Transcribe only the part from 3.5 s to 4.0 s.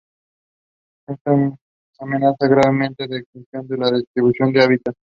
por